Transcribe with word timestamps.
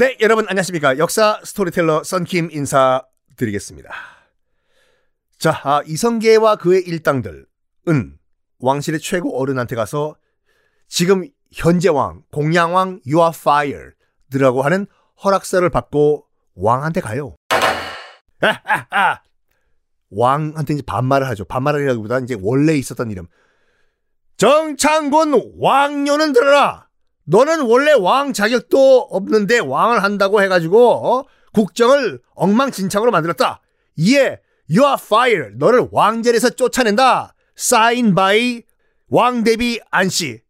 네, 0.00 0.16
여러분 0.22 0.46
안녕하십니까. 0.48 0.96
역사 0.96 1.38
스토리텔러 1.44 2.04
썬킴 2.04 2.48
인사드리겠습니다. 2.52 3.90
자, 5.36 5.60
아, 5.62 5.82
이성계와 5.84 6.56
그의 6.56 6.84
일당들은 6.86 7.44
왕실의 8.60 9.00
최고 9.00 9.38
어른한테 9.38 9.76
가서 9.76 10.16
지금 10.88 11.28
현재 11.52 11.90
왕, 11.90 12.22
공양왕 12.32 13.02
you 13.06 13.20
are 13.20 13.32
fired 13.34 13.94
라고 14.32 14.62
하는 14.62 14.86
허락서를 15.22 15.68
받고 15.68 16.24
왕한테 16.54 17.02
가요. 17.02 17.36
아, 18.40 18.58
아, 18.64 18.86
아. 18.88 19.20
왕한테 20.08 20.72
이제 20.72 20.82
반말을 20.86 21.28
하죠. 21.28 21.44
반말이라기보다 21.44 22.20
이제 22.20 22.38
원래 22.40 22.74
있었던 22.74 23.10
이름. 23.10 23.26
정창군 24.38 25.56
왕녀는 25.58 26.32
들어라. 26.32 26.89
너는 27.30 27.60
원래 27.62 27.92
왕 27.92 28.32
자격도 28.32 29.08
없는데 29.10 29.60
왕을 29.60 30.02
한다고 30.02 30.42
해가지고 30.42 30.90
어? 30.90 31.24
국정을 31.52 32.20
엉망진창으로 32.34 33.12
만들었다. 33.12 33.60
이에 33.96 34.40
you 34.68 34.84
are 34.84 34.96
fired. 34.98 35.56
너를 35.56 35.88
왕자리에서 35.92 36.50
쫓아낸다. 36.50 37.34
sign 37.56 38.14
by 38.16 38.62
왕대비 39.08 39.80
안씨. 39.90 40.40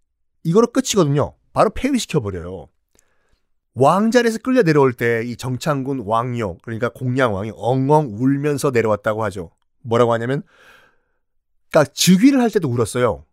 이거로 0.43 0.69
끝이거든요. 0.69 1.35
바로 1.53 1.69
폐위시켜버려요. 1.71 2.69
왕자리에서 3.75 4.39
끌려 4.39 4.63
내려올 4.63 4.95
때 4.95 5.23
이 5.25 5.37
정창군 5.37 6.05
왕녀 6.07 6.57
그러니까 6.63 6.89
공양왕이 6.89 7.53
엉엉 7.57 8.17
울면서 8.19 8.71
내려왔다고 8.71 9.23
하죠. 9.25 9.51
뭐라고 9.83 10.13
하냐면 10.15 10.43
그러니까 11.71 11.93
즉위를 11.95 12.41
할 12.41 12.51
때도 12.51 12.69
울었어요. 12.69 13.25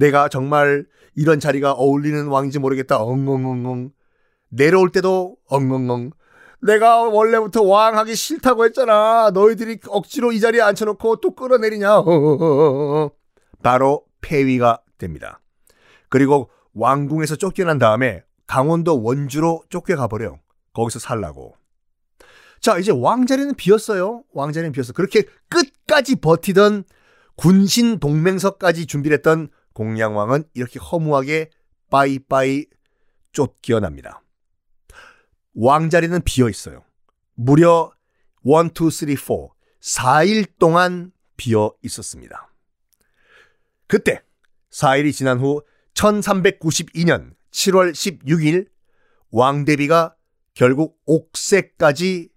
내가 0.00 0.30
정말 0.30 0.86
이런 1.14 1.38
자리가 1.40 1.72
어울리는 1.72 2.26
왕인지 2.26 2.58
모르겠다. 2.58 3.02
엉엉엉엉. 3.02 3.90
내려올 4.48 4.90
때도 4.90 5.36
엉엉엉. 5.46 6.12
내가 6.62 7.02
원래부터 7.02 7.62
왕 7.62 7.98
하기 7.98 8.14
싫다고 8.14 8.64
했잖아. 8.64 9.30
너희들이 9.34 9.78
억지로 9.88 10.32
이 10.32 10.40
자리에 10.40 10.62
앉혀놓고 10.62 11.16
또 11.16 11.34
끌어내리냐. 11.34 12.02
바로 13.62 14.04
폐위가 14.22 14.80
됩니다. 14.96 15.40
그리고 16.08 16.48
왕궁에서 16.72 17.36
쫓겨난 17.36 17.78
다음에 17.78 18.24
강원도 18.46 19.02
원주로 19.02 19.62
쫓겨가 19.68 20.08
버려. 20.08 20.38
거기서 20.72 20.98
살라고. 20.98 21.54
자, 22.60 22.78
이제 22.78 22.90
왕자리는 22.94 23.54
비었어요. 23.54 24.22
왕자리는 24.32 24.72
비었어. 24.72 24.94
그렇게 24.94 25.24
끝까지 25.50 26.16
버티던 26.16 26.84
군신 27.36 27.98
동맹서까지 27.98 28.86
준비를 28.86 29.16
했던 29.16 29.48
공양왕은 29.74 30.44
이렇게 30.54 30.78
허무하게 30.78 31.50
빠이빠이 31.90 32.66
쫓겨납니다. 33.32 34.22
왕자리는 35.54 36.20
비어 36.24 36.48
있어요. 36.48 36.84
무려 37.34 37.92
1, 38.44 38.70
2, 38.70 38.90
3, 38.90 39.16
4, 39.80 40.22
4일 40.22 40.58
동안 40.58 41.12
비어 41.36 41.74
있었습니다. 41.82 42.52
그때 43.86 44.22
4일이 44.70 45.12
지난 45.12 45.40
후 45.40 45.62
1392년 45.94 47.34
7월 47.50 47.92
16일 47.92 48.68
왕대비가 49.30 50.14
결국 50.54 51.00
옥새까지 51.06 52.30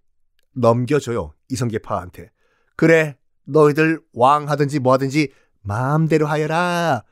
넘겨줘요. 0.56 1.34
이성계파한테. 1.50 2.32
그래, 2.76 3.18
너희들 3.46 4.02
왕 4.14 4.50
하든지 4.50 4.80
뭐 4.80 4.94
하든지 4.94 5.32
마음대로 5.62 6.28
하여라. 6.28 7.04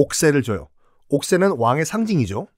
옥새를 0.00 0.42
줘요. 0.42 0.68
옥새는 1.08 1.56
왕의 1.58 1.84
상징이죠. 1.84 2.48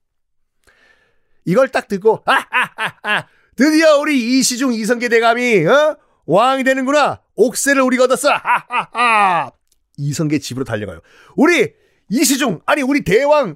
이걸 1.45 1.69
딱 1.69 1.87
듣고 1.87 2.23
하하하하 2.25 3.27
드디어 3.55 3.97
우리 3.97 4.39
이시중 4.39 4.73
이성계 4.73 5.09
대감이 5.09 5.65
어? 5.65 5.97
왕이 6.25 6.63
되는구나. 6.63 7.21
옥새를 7.35 7.81
우리가 7.81 8.05
얻었어. 8.05 8.29
하하하. 8.29 9.51
이성계 9.97 10.39
집으로 10.39 10.63
달려가요. 10.63 11.01
우리 11.35 11.73
이시중 12.09 12.61
아니 12.65 12.81
우리 12.81 13.03
대왕 13.03 13.55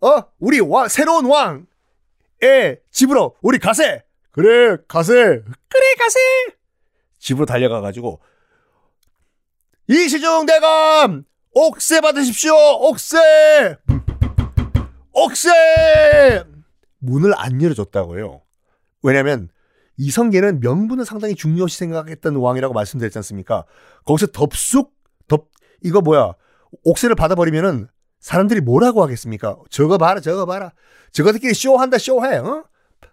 어 0.00 0.24
우리 0.38 0.60
왕 0.60 0.88
새로운 0.88 1.26
왕의 1.26 2.80
집으로 2.90 3.36
우리 3.42 3.58
가세. 3.58 4.04
그래 4.30 4.78
가세. 4.88 5.12
그래 5.14 5.94
가세. 5.98 6.18
집으로 7.18 7.44
달려가 7.44 7.82
가지고 7.82 8.20
이시중 9.88 10.46
대감 10.46 11.24
옥새 11.52 12.00
받으십시오. 12.00 12.52
옥새. 12.54 13.76
옥새. 15.12 16.44
문을 16.98 17.34
안 17.36 17.60
열어줬다고요. 17.60 18.42
왜냐면 19.02 19.48
이성계는 19.96 20.60
명분을 20.60 21.04
상당히 21.04 21.34
중요시 21.34 21.76
생각했던 21.76 22.36
왕이라고 22.36 22.72
말씀드렸지 22.72 23.18
않습니까? 23.18 23.64
거기서 24.04 24.28
덥쑥 24.28 24.92
덥 25.28 25.50
이거 25.82 26.00
뭐야 26.00 26.34
옥새를 26.84 27.16
받아버리면은 27.16 27.88
사람들이 28.20 28.60
뭐라고 28.60 29.02
하겠습니까? 29.02 29.58
저거 29.70 29.98
봐라 29.98 30.20
저거 30.20 30.46
봐라 30.46 30.72
저거들끼리 31.12 31.54
쇼한다 31.54 31.98
쇼해 31.98 32.36
어? 32.36 32.64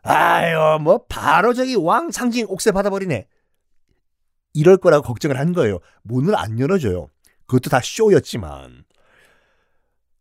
아유 0.04 0.80
뭐 0.82 1.06
바로 1.10 1.54
저기 1.54 1.76
왕 1.76 2.12
상징 2.12 2.46
옥새 2.50 2.72
받아버리네 2.72 3.28
이럴 4.54 4.78
거라고 4.78 5.04
걱정을 5.04 5.38
한 5.38 5.54
거예요. 5.54 5.80
문을 6.04 6.36
안 6.38 6.60
열어줘요. 6.60 7.10
그것도 7.48 7.70
다 7.70 7.80
쇼였지만 7.82 8.86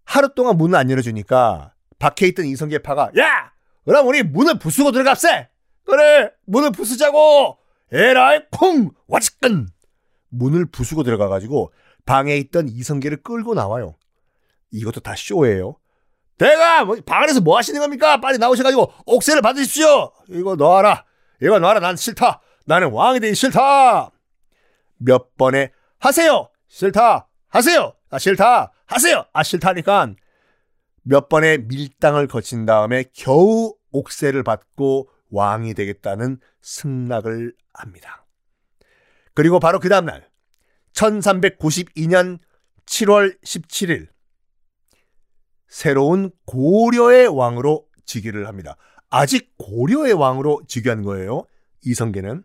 하루 0.04 0.32
동안 0.34 0.56
문을 0.56 0.78
안 0.78 0.90
열어주니까 0.90 1.74
밖에 1.98 2.28
있던 2.28 2.46
이성계파가 2.46 3.12
야! 3.18 3.52
그럼 3.84 4.06
우리 4.06 4.22
문을 4.22 4.58
부수고 4.58 4.92
들어갑세! 4.92 5.48
그래 5.84 6.30
문을 6.46 6.72
부수자고! 6.72 7.58
에라이 7.92 8.40
콩 8.50 8.90
와치끈! 9.06 9.68
문을 10.30 10.66
부수고 10.66 11.02
들어가가지고 11.02 11.72
방에 12.04 12.36
있던 12.36 12.68
이성계를 12.68 13.22
끌고 13.22 13.54
나와요. 13.54 13.96
이것도 14.70 15.00
다 15.00 15.14
쇼예요 15.16 15.76
내가 16.38 16.84
뭐, 16.84 16.96
방 17.06 17.22
안에서 17.22 17.40
뭐 17.40 17.56
하시는 17.56 17.80
겁니까? 17.80 18.20
빨리 18.20 18.38
나오셔가지고 18.38 18.92
옥새를 19.06 19.42
받으십시오! 19.42 20.12
이거 20.28 20.54
놔라! 20.54 21.04
이거 21.42 21.58
놔라! 21.58 21.80
난 21.80 21.96
싫다! 21.96 22.40
나는 22.66 22.90
왕이 22.90 23.20
되기 23.20 23.34
싫다! 23.34 24.10
몇 24.98 25.36
번에 25.36 25.72
하세요 25.98 26.50
싫다 26.68 27.28
하세요 27.48 27.94
아 28.10 28.18
싫다 28.18 28.72
하세요 28.86 29.24
아 29.32 29.42
싫다니까 29.42 30.14
몇 31.02 31.28
번의 31.28 31.58
밀당을 31.66 32.26
거친 32.26 32.66
다음에 32.66 33.04
겨우 33.14 33.76
옥새를 33.92 34.42
받고 34.42 35.08
왕이 35.30 35.74
되겠다는 35.74 36.40
승낙을 36.62 37.54
합니다. 37.72 38.26
그리고 39.34 39.60
바로 39.60 39.78
그 39.78 39.88
다음날 39.88 40.28
1392년 40.94 42.38
7월 42.86 43.40
17일 43.42 44.08
새로운 45.68 46.30
고려의 46.46 47.28
왕으로 47.28 47.86
즉위를 48.04 48.48
합니다. 48.48 48.76
아직 49.08 49.52
고려의 49.58 50.14
왕으로 50.14 50.62
즉위한 50.66 51.02
거예요. 51.02 51.44
이성계는. 51.84 52.44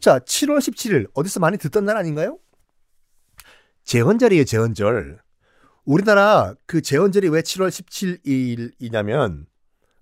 자, 0.00 0.18
7월 0.18 0.58
17일 0.58 1.10
어디서 1.14 1.40
많이 1.40 1.58
듣던 1.58 1.84
날 1.84 1.96
아닌가요? 1.96 2.38
제헌절이에요, 3.86 4.44
제헌절. 4.44 5.20
우리나라 5.84 6.54
그 6.66 6.82
제헌절이 6.82 7.28
왜 7.28 7.40
7월 7.40 7.68
17일이냐면 7.68 9.46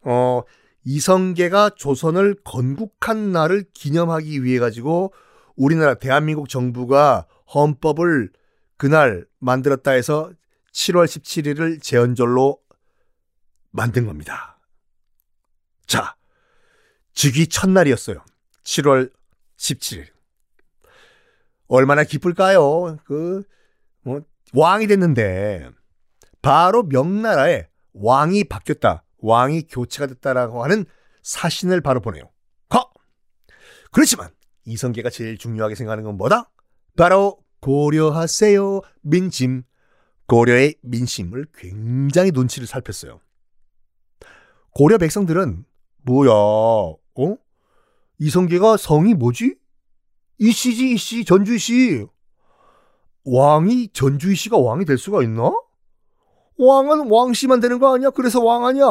어 0.01 0.43
이성계가 0.85 1.71
조선을 1.77 2.37
건국한 2.45 3.33
날을 3.33 3.67
기념하기 3.75 4.43
위해 4.43 4.59
가지고 4.59 5.13
우리나라 5.55 5.95
대한민국 5.95 6.49
정부가 6.49 7.27
헌법을 7.55 8.31
그날 8.79 9.27
만들었다 9.39 9.91
해서 9.91 10.33
7월 10.73 11.05
17일을 11.05 11.83
제헌절로 11.83 12.59
만든 13.71 14.07
겁니다. 14.07 14.59
자, 15.87 16.17
즉위 17.13 17.49
첫날이었어요. 17.49 18.25
7월 18.63 19.13
17일. 19.59 20.07
얼마나 21.69 22.05
기쁠까요? 22.05 22.99
그, 23.05 23.45
뭐, 24.05 24.23
왕이 24.53 24.87
됐는데, 24.87 25.71
바로 26.43 26.83
명나라에 26.85 27.69
왕이 27.95 28.45
바뀌었다. 28.45 29.05
왕이 29.19 29.69
교체가 29.69 30.07
됐다라고 30.07 30.63
하는 30.63 30.85
사신을 31.23 31.81
바로 31.81 32.01
보내요. 32.01 32.31
가! 32.69 32.85
그렇지만, 33.91 34.31
이성계가 34.67 35.11
제일 35.11 35.39
중요하게 35.39 35.75
생각하는 35.75 36.05
건 36.05 36.17
뭐다? 36.17 36.51
바로 36.97 37.39
고려하세요, 37.61 38.81
민심. 39.03 39.63
고려의 40.27 40.77
민심을 40.83 41.47
굉장히 41.55 42.31
눈치를 42.33 42.67
살폈어요. 42.67 43.21
고려 44.71 44.99
백성들은 44.99 45.65
뭐야, 46.03 46.31
어? 46.31 47.37
이성계가 48.19 48.77
성이 48.77 49.15
뭐지? 49.15 49.57
이씨지, 50.39 50.93
이씨, 50.93 51.25
전주이씨. 51.25 52.07
왕이, 53.25 53.89
전주이씨가 53.93 54.59
왕이 54.59 54.85
될 54.85 54.99
수가 54.99 55.23
있나? 55.23 55.53
왕은 56.57 57.11
왕씨만 57.11 57.61
되는 57.61 57.79
거 57.79 57.95
아니야? 57.95 58.11
그래서 58.11 58.43
왕 58.43 58.65
아니야? 58.65 58.87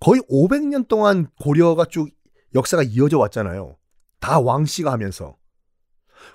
거의 0.00 0.20
500년 0.30 0.88
동안 0.88 1.28
고려가 1.40 1.84
쭉 1.84 2.08
역사가 2.54 2.82
이어져 2.82 3.18
왔잖아요. 3.18 3.76
다 4.18 4.40
왕씨가 4.40 4.90
하면서. 4.90 5.36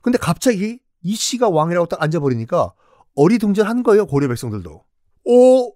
근데 0.02 0.18
갑자기 0.18 0.80
이 1.02 1.16
씨가 1.16 1.50
왕이라고 1.50 1.88
딱 1.88 2.02
앉아버리니까 2.02 2.74
어리둥절한 3.16 3.84
거예요, 3.84 4.06
고려 4.06 4.28
백성들도. 4.28 4.72
어? 4.74 5.72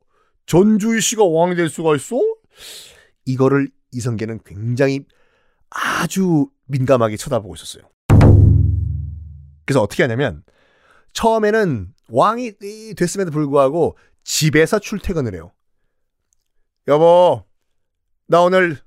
전주희 0.46 1.02
씨가 1.02 1.26
왕이 1.26 1.56
될 1.56 1.70
수가 1.70 1.96
있어? 1.96 2.18
이거를 3.26 3.70
이성계는 3.92 4.42
굉장히 4.46 5.06
아주 5.70 6.50
민감하게 6.66 7.18
쳐다보고 7.18 7.56
있었어요. 7.56 7.84
그래서 9.66 9.82
어떻게 9.82 10.04
하냐면 10.04 10.44
처음에는 11.14 11.94
왕이 12.10 12.54
됐음에도 12.96 13.32
불구하고 13.32 13.98
집에서 14.24 14.80
출퇴근을 14.80 15.34
해요. 15.34 15.52
여보, 16.88 17.46
나 18.28 18.42
오늘 18.42 18.78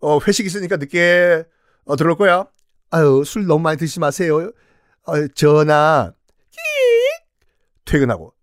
어, 0.00 0.18
회식 0.18 0.46
있으니까 0.46 0.76
늦게 0.76 1.44
어, 1.84 1.96
들어올 1.96 2.16
거야. 2.16 2.46
아유, 2.90 3.22
술 3.24 3.46
너무 3.46 3.62
많이 3.62 3.78
드시지 3.78 4.00
마세요. 4.00 4.52
어, 5.04 5.28
전화 5.28 6.12
퇴근하고 7.84 8.34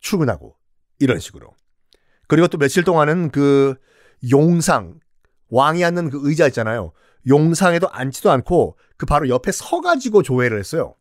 출근하고 0.00 0.56
이런 0.98 1.18
식으로. 1.18 1.54
그리고 2.28 2.48
또 2.48 2.58
며칠 2.58 2.84
동안은 2.84 3.30
그 3.30 3.76
용상 4.30 4.98
왕이 5.48 5.84
앉는 5.84 6.10
그 6.10 6.20
의자 6.22 6.46
있잖아요. 6.48 6.92
용상에도 7.28 7.88
앉지도 7.90 8.30
않고 8.30 8.76
그 8.96 9.06
바로 9.06 9.28
옆에 9.28 9.52
서가지고 9.52 10.22
조회를 10.22 10.58
했어요. 10.58 10.94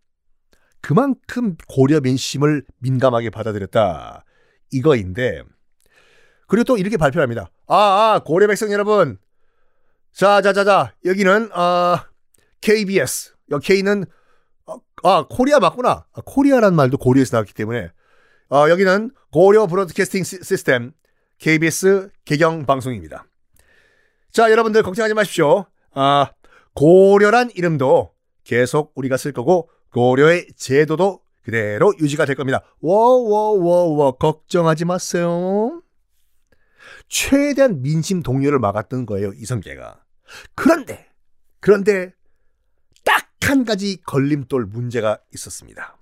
그만큼 0.86 1.58
고려 1.68 2.00
민심을 2.00 2.64
민감하게 2.78 3.32
받아들였다. 3.32 4.24
이거인데 4.72 5.42
그리고 6.48 6.64
또 6.64 6.78
이렇게 6.78 6.96
발표합니다. 6.96 7.50
아, 7.66 7.76
아 7.76 8.22
고려 8.24 8.46
백성 8.46 8.72
여러분. 8.72 9.18
자, 10.12 10.44
자, 10.44 10.54
자, 10.54 10.64
자. 10.64 10.94
여기는 11.04 11.52
어, 11.58 11.98
KBS. 12.62 13.34
여기 13.50 13.66
K는 13.66 14.06
어, 14.68 14.78
아, 15.04 15.26
코리아 15.28 15.58
맞구나. 15.58 16.06
아, 16.14 16.22
코리아란 16.24 16.76
말도 16.76 17.00
고려에서 17.00 17.38
나왔기 17.38 17.56
때문에 17.56 17.90
어, 18.52 18.70
여기는 18.70 19.10
고려 19.32 19.66
Broadcasting 19.66 20.24
System 20.24 20.92
KBS 21.40 22.12
개경 22.26 22.68
방송입니다. 22.68 23.26
자, 24.32 24.52
여러분들 24.52 24.84
걱정하지 24.84 25.16
마십시오. 25.16 25.66
아, 25.96 26.32
고려란 26.76 27.50
이름도 27.56 28.14
계속 28.44 28.92
우리가 28.94 29.18
쓸 29.18 29.32
거고 29.32 29.72
고려의 29.92 30.48
제도도 30.56 31.22
그대로 31.44 31.94
유지가 32.00 32.26
될 32.26 32.36
겁니다. 32.36 32.62
워워워워 32.80 34.14
걱정하지 34.14 34.86
마세요. 34.86 35.82
최대한 37.08 37.82
민심 37.82 38.24
동요를 38.24 38.60
막았던 38.60 39.06
거예요, 39.06 39.32
이성계가. 39.34 40.04
그런데 40.56 41.08
그런데 41.60 42.14
딱 43.04 43.26
한 43.46 43.64
가지 43.64 44.02
걸림돌 44.02 44.66
문제가 44.66 45.20
있었습니다. 45.34 45.98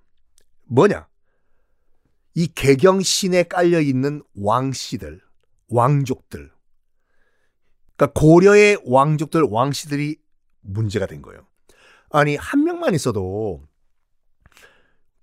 뭐냐? 0.63 1.07
이 2.35 2.47
개경 2.47 3.01
신에 3.01 3.43
깔려 3.43 3.81
있는 3.81 4.23
왕씨들, 4.33 5.21
왕족들. 5.67 6.51
그러니까 7.95 8.19
고려의 8.19 8.79
왕족들, 8.85 9.43
왕씨들이 9.43 10.19
문제가 10.61 11.05
된 11.05 11.21
거예요. 11.21 11.45
아니, 12.09 12.37
한 12.37 12.63
명만 12.63 12.95
있어도 12.95 13.61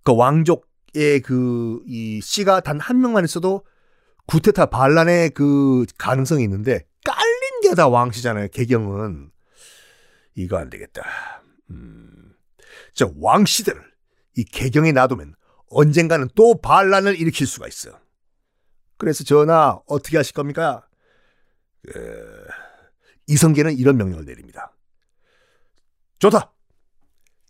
그 0.02 0.14
왕족의 0.14 1.20
그 1.24 1.82
이 1.86 2.20
씨가 2.22 2.60
단 2.60 2.78
한 2.80 3.00
명만 3.00 3.24
있어도 3.24 3.64
구테타 4.26 4.66
반란의 4.66 5.30
그 5.30 5.84
가능성이 5.98 6.44
있는데 6.44 6.86
깔린 7.04 7.60
게 7.62 7.74
다 7.74 7.88
왕씨잖아요. 7.88 8.48
개경은 8.48 9.30
이거 10.34 10.56
안 10.58 10.70
되겠다. 10.70 11.02
음, 11.70 12.34
저 12.94 13.12
왕씨들을 13.16 13.80
이 14.36 14.44
개경에 14.44 14.92
놔두면 14.92 15.34
언젠가는 15.68 16.28
또 16.34 16.60
반란을 16.60 17.18
일으킬 17.20 17.46
수가 17.46 17.68
있어. 17.68 17.90
그래서 18.96 19.24
전하 19.24 19.80
어떻게 19.86 20.16
하실 20.16 20.34
겁니까? 20.34 20.86
그, 21.86 22.44
이성계는 23.28 23.76
이런 23.78 23.96
명령을 23.96 24.24
내립니다. 24.24 24.76
좋다. 26.18 26.52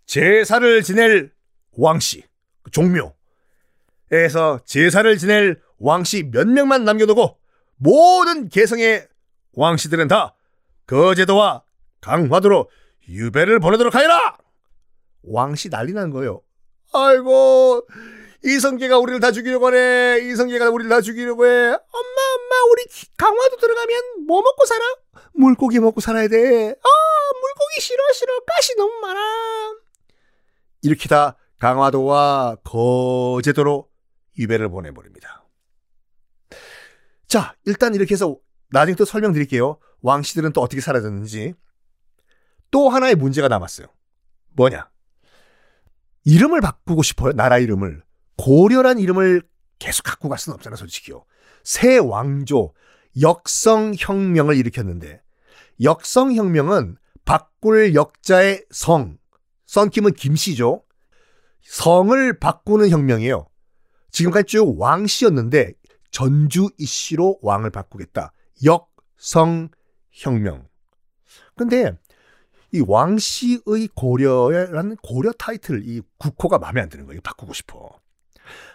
제사를 0.07 0.83
지낼 0.83 1.33
왕씨, 1.73 2.25
종묘에서 2.73 4.61
제사를 4.65 5.19
지낼 5.19 5.61
왕씨 5.79 6.31
몇 6.31 6.47
명만 6.49 6.85
남겨두고 6.85 7.39
모든 7.77 8.49
개성의 8.49 9.09
왕씨들은 9.55 10.09
다 10.09 10.35
거제도와 10.87 11.63
강화도로 12.01 12.71
유배를 13.09 13.61
보내도록 13.61 13.95
하여라! 13.95 14.37
왕씨 15.23 15.71
난리 15.71 15.93
난 15.93 16.11
거예요. 16.11 16.43
아이고, 16.93 17.87
이성계가 18.45 18.99
우리를 18.99 19.21
다 19.21 19.33
죽이려고 19.33 19.67
하네. 19.67 20.21
이성계가 20.23 20.71
우리를 20.71 20.89
다 20.89 21.01
죽이려고 21.01 21.47
해. 21.47 21.51
엄마, 21.51 21.73
엄마, 21.73 22.65
우리 22.71 22.85
강화도 23.17 23.57
들어가면 23.57 24.27
뭐 24.27 24.41
먹고 24.43 24.65
살아? 24.67 24.85
물고기 25.33 25.79
먹고 25.79 26.01
살아야 26.01 26.27
돼. 26.29 26.37
아, 26.37 26.89
물고기 27.41 27.81
싫어, 27.81 28.03
싫어. 28.15 28.33
가시 28.47 28.75
너무 28.77 28.93
많아. 29.01 29.21
이렇게 30.83 31.09
다 31.09 31.37
강화도와 31.61 32.57
거제도로 32.65 33.89
유배를 34.39 34.69
보내버립니다. 34.71 35.45
자, 37.29 37.55
일단 37.65 37.95
이렇게 37.95 38.15
해서 38.15 38.37
나중에 38.71 38.97
또 38.97 39.05
설명드릴게요. 39.05 39.79
왕씨들은 40.01 40.53
또 40.53 40.63
어떻게 40.63 40.81
사라졌는지. 40.81 41.55
또 42.71 42.89
하나의 42.89 43.15
문제가 43.15 43.49
남았어요. 43.49 43.87
뭐냐? 44.57 44.91
이름을 46.25 46.61
바꾸고 46.61 47.03
싶어요. 47.03 47.33
나라 47.33 47.59
이름을. 47.59 48.03
고려란 48.37 48.99
이름을 48.99 49.43
계속 49.79 50.03
갖고 50.05 50.29
갈 50.29 50.39
수는 50.39 50.55
없잖아, 50.55 50.77
솔직히요. 50.77 51.25
새 51.63 51.99
왕조, 51.99 52.75
역성혁명을 53.21 54.57
일으켰는데, 54.57 55.23
역성혁명은 55.83 56.97
바꿀 57.25 57.95
역자의 57.95 58.65
성, 58.71 59.19
썬킴은 59.67 60.15
김씨죠. 60.15 60.85
성을 61.63 62.39
바꾸는 62.39 62.91
혁명이에요. 62.91 63.47
지금까지 64.11 64.47
쭉 64.47 64.81
왕씨였는데 64.81 65.75
전주 66.11 66.69
이씨로 66.79 67.39
왕을 67.43 67.71
바꾸겠다. 67.71 68.33
역성혁명. 68.65 69.71
근데 71.57 71.97
이 72.73 72.83
왕씨의 72.87 73.89
고려라는 73.95 74.97
고려 74.97 75.33
타이틀, 75.33 75.83
이 75.87 76.03
국호가 76.19 76.59
마음에 76.59 76.81
안 76.81 76.89
드는 76.89 77.07
거예요. 77.07 77.21
바꾸고 77.23 77.53
싶어. 77.53 77.91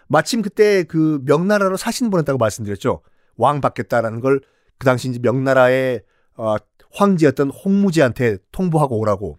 마침 0.08 0.42
그때 0.42 0.84
그 0.84 1.22
명나라로 1.26 1.78
사신 1.78 2.10
보냈다고 2.10 2.38
말씀드렸죠. 2.38 3.02
왕 3.38 3.60
받겠다라는 3.62 4.22
걸 4.22 4.40
그 4.78 4.86
당시 4.86 5.10
이제 5.10 5.20
명나라의 5.22 6.04
어, 6.36 6.56
황제였던 6.92 7.50
홍무제한테 7.50 8.38
통보하고 8.52 9.00
오라고. 9.00 9.38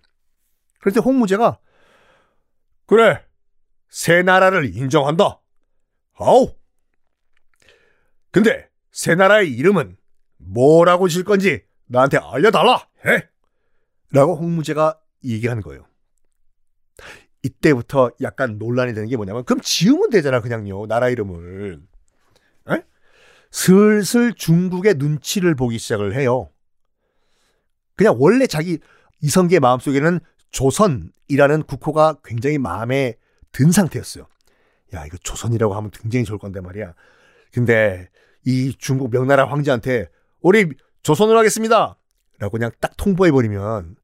그런데 0.80 1.00
홍무제가 1.00 1.58
그래 2.86 3.24
새 3.88 4.22
나라를 4.22 4.74
인정한다. 4.74 5.40
아우. 6.14 6.54
근데 8.30 8.68
새 8.90 9.14
나라의 9.14 9.52
이름은 9.52 9.96
뭐라고 10.38 11.08
질 11.08 11.24
건지 11.24 11.62
나한테 11.86 12.18
알려달라. 12.18 12.88
해. 13.06 13.28
라고 14.10 14.36
홍무제가 14.36 14.98
얘기하는 15.24 15.62
거예요. 15.62 15.86
이때부터 17.42 18.10
약간 18.22 18.58
논란이 18.58 18.92
되는 18.94 19.08
게 19.08 19.16
뭐냐면 19.16 19.44
그럼 19.44 19.60
지으면 19.60 20.10
되잖아 20.10 20.40
그냥요 20.40 20.86
나라 20.86 21.08
이름을 21.08 21.80
에? 22.70 22.82
슬슬 23.50 24.34
중국의 24.34 24.94
눈치를 24.94 25.54
보기 25.54 25.78
시작을 25.78 26.14
해요. 26.16 26.50
그냥 27.94 28.16
원래 28.18 28.46
자기 28.46 28.78
이성계 29.22 29.60
마음속에는 29.60 30.20
조선이라는 30.50 31.62
국호가 31.64 32.16
굉장히 32.24 32.58
마음에 32.58 33.16
든 33.56 33.72
상태였어요. 33.72 34.26
야 34.94 35.06
이거 35.06 35.16
조선이라고 35.18 35.74
하면 35.74 35.90
굉장히 35.90 36.24
좋을 36.24 36.38
건데 36.38 36.60
말이야. 36.60 36.94
근데 37.52 38.10
이 38.44 38.74
중국 38.78 39.10
명나라 39.10 39.46
황제한테 39.46 40.08
우리 40.40 40.68
조선으로 41.02 41.38
하겠습니다. 41.38 41.98
라고 42.38 42.52
그냥 42.52 42.70
딱 42.80 42.96
통보해버리면 42.96 43.96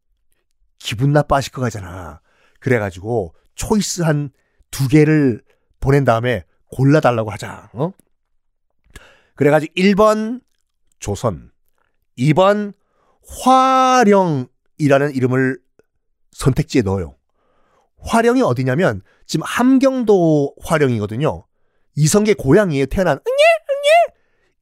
기분 0.78 1.12
나빠하실 1.12 1.52
것 1.52 1.60
같잖아. 1.60 2.20
그래가지고 2.60 3.34
초이스 3.54 4.02
한 4.02 4.30
두 4.72 4.88
개를 4.88 5.42
보낸 5.78 6.04
다음에 6.04 6.44
골라달라고 6.72 7.30
하자. 7.30 7.70
어? 7.74 7.92
그래가지고 9.36 9.72
1번 9.74 10.40
조선, 10.98 11.52
2번 12.18 12.72
화령이라는 13.44 15.14
이름을 15.14 15.60
선택지에 16.32 16.82
넣어요. 16.82 17.14
화령이 18.04 18.42
어디냐면 18.42 19.02
지금 19.26 19.44
함경도 19.46 20.54
화령이거든요. 20.62 21.44
이성계 21.96 22.34
고향이에요. 22.34 22.86
태어난 22.86 23.18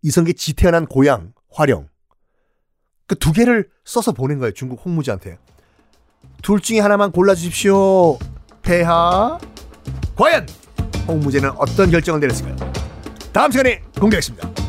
이성계 0.02 0.32
지 0.34 0.54
태어난 0.54 0.86
고향 0.86 1.32
화령. 1.52 1.88
그 3.06 3.16
두 3.16 3.32
개를 3.32 3.68
써서 3.84 4.12
보낸 4.12 4.38
거예요. 4.38 4.52
중국 4.52 4.84
홍무지한테. 4.84 5.38
둘 6.42 6.60
중에 6.60 6.78
하나만 6.80 7.10
골라 7.12 7.34
주십시오. 7.34 8.18
폐하. 8.62 9.38
과연 10.16 10.46
홍무제는 11.08 11.50
어떤 11.56 11.90
결정을 11.90 12.20
내렸을까요? 12.20 12.56
다음 13.32 13.50
시간에 13.50 13.82
공개하겠습니다. 13.98 14.59